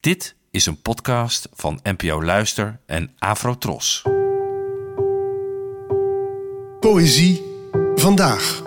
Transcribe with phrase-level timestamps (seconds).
[0.00, 4.02] Dit is een podcast van NPO Luister en Afrotros.
[6.80, 7.42] Poëzie
[7.94, 8.62] vandaag.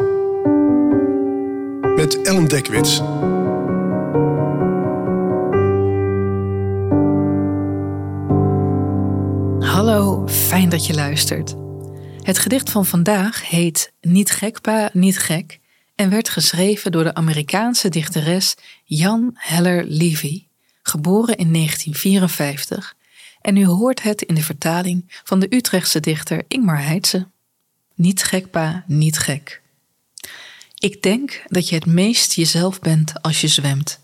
[1.95, 2.97] Met Ellen Dekwits.
[9.69, 11.55] Hallo, fijn dat je luistert.
[12.21, 15.59] Het gedicht van vandaag heet Niet gek pa, niet gek
[15.95, 20.47] en werd geschreven door de Amerikaanse dichteres Jan Heller Levy,
[20.83, 22.95] geboren in 1954
[23.41, 27.27] en u hoort het in de vertaling van de Utrechtse dichter Ingmar Heitse.
[27.95, 29.61] Niet gek pa, niet gek.
[30.77, 33.99] Ik denk dat je het meest jezelf bent als je zwemt.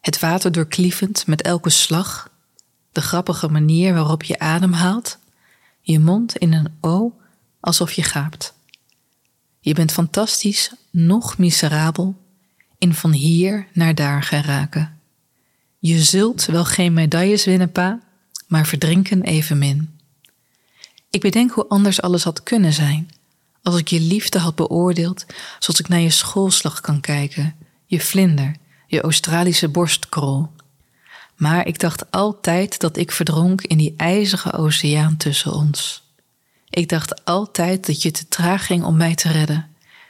[0.00, 2.30] Het water doorklievend met elke slag,
[2.92, 5.18] de grappige manier waarop je ademhaalt,
[5.80, 7.12] je mond in een O
[7.60, 8.54] alsof je gaapt.
[9.60, 12.16] Je bent fantastisch, nog miserabel,
[12.78, 14.93] in van hier naar daar geraken.
[15.86, 18.00] Je zult wel geen medailles winnen, pa,
[18.46, 19.98] maar verdrinken evenmin.
[21.10, 23.10] Ik bedenk hoe anders alles had kunnen zijn,
[23.62, 25.26] als ik je liefde had beoordeeld
[25.58, 27.54] zoals ik naar je schoolslag kan kijken,
[27.86, 30.48] je vlinder, je Australische borstkrol.
[31.36, 36.02] Maar ik dacht altijd dat ik verdronk in die ijzige oceaan tussen ons.
[36.68, 39.68] Ik dacht altijd dat je te traag ging om mij te redden,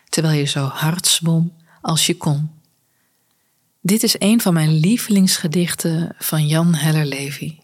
[0.08, 2.50] terwijl je zo hard zwom als je kon.
[3.86, 7.58] Dit is een van mijn lievelingsgedichten van Jan Heller Levy.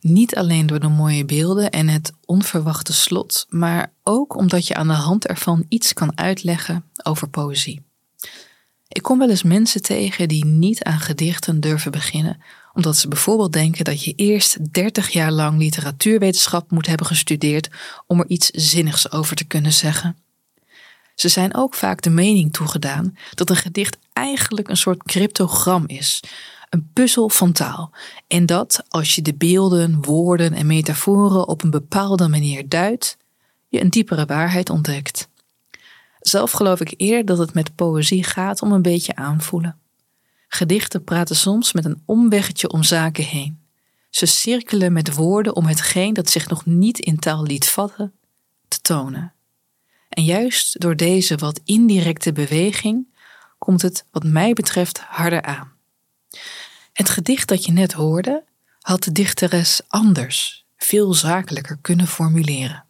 [0.00, 4.86] Niet alleen door de mooie beelden en het onverwachte slot, maar ook omdat je aan
[4.86, 7.82] de hand ervan iets kan uitleggen over poëzie.
[8.88, 13.52] Ik kom wel eens mensen tegen die niet aan gedichten durven beginnen, omdat ze bijvoorbeeld
[13.52, 17.70] denken dat je eerst 30 jaar lang literatuurwetenschap moet hebben gestudeerd
[18.06, 20.16] om er iets zinnigs over te kunnen zeggen.
[21.14, 26.22] Ze zijn ook vaak de mening toegedaan dat een gedicht eigenlijk een soort cryptogram is,
[26.70, 27.90] een puzzel van taal.
[28.26, 33.16] En dat als je de beelden, woorden en metaforen op een bepaalde manier duidt,
[33.68, 35.28] je een diepere waarheid ontdekt.
[36.20, 39.78] Zelf geloof ik eer dat het met poëzie gaat om een beetje aanvoelen.
[40.48, 43.60] Gedichten praten soms met een omweggetje om zaken heen.
[44.10, 48.12] Ze cirkelen met woorden om hetgeen dat zich nog niet in taal liet vatten,
[48.68, 49.32] te tonen.
[50.08, 53.06] En juist door deze wat indirecte beweging
[53.62, 55.72] komt het, wat mij betreft, harder aan.
[56.92, 58.44] Het gedicht dat je net hoorde,
[58.80, 62.84] had de dichteres anders, veel zakelijker kunnen formuleren.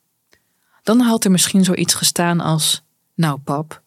[0.83, 2.83] Dan had er misschien zoiets gestaan als:
[3.15, 3.83] Nou, pap,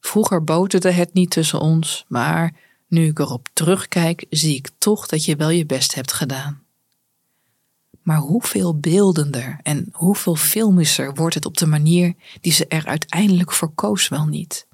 [0.00, 2.52] vroeger boterde het niet tussen ons, maar
[2.88, 6.62] nu ik erop terugkijk, zie ik toch dat je wel je best hebt gedaan.
[8.02, 13.52] Maar hoeveel beeldender en hoeveel filmischer wordt het op de manier die ze er uiteindelijk
[13.52, 14.66] voor koos wel niet.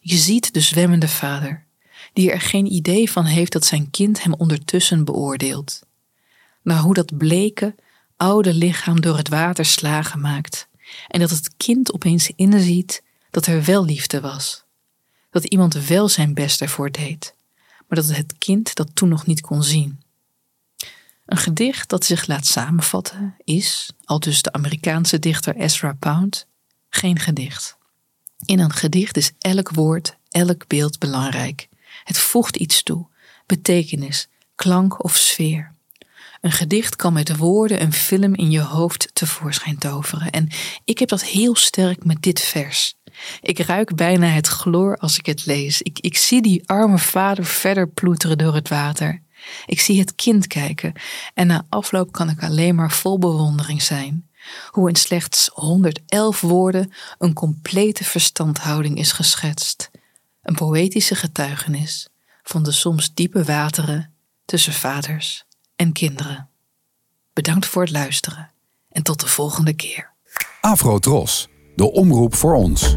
[0.00, 1.66] Je ziet de zwemmende vader,
[2.12, 5.82] die er geen idee van heeft dat zijn kind hem ondertussen beoordeelt.
[6.62, 7.74] Naar hoe dat bleke,
[8.16, 10.68] oude lichaam door het water slagen maakt
[11.08, 14.64] en dat het kind opeens inziet dat er wel liefde was.
[15.30, 17.34] Dat iemand wel zijn best ervoor deed,
[17.88, 20.00] maar dat het kind dat toen nog niet kon zien.
[21.26, 26.46] Een gedicht dat zich laat samenvatten is, al dus de Amerikaanse dichter Ezra Pound,
[26.88, 27.78] geen gedicht.
[28.44, 31.68] In een gedicht is elk woord, elk beeld belangrijk.
[32.04, 33.06] Het voegt iets toe,
[33.46, 35.74] betekenis, klank of sfeer.
[36.40, 40.30] Een gedicht kan met woorden een film in je hoofd tevoorschijn toveren.
[40.30, 40.48] En
[40.84, 42.94] ik heb dat heel sterk met dit vers.
[43.40, 45.82] Ik ruik bijna het chloor als ik het lees.
[45.82, 49.22] Ik, ik zie die arme vader verder ploeteren door het water.
[49.66, 50.92] Ik zie het kind kijken
[51.34, 54.29] en na afloop kan ik alleen maar vol bewondering zijn.
[54.70, 59.90] Hoe in slechts 111 woorden een complete verstandhouding is geschetst.
[60.42, 62.08] Een poëtische getuigenis
[62.42, 64.14] van de soms diepe wateren
[64.44, 65.44] tussen vaders
[65.76, 66.48] en kinderen.
[67.32, 68.50] Bedankt voor het luisteren
[68.88, 70.12] en tot de volgende keer.
[70.60, 72.94] Afro Tros, de omroep voor ons.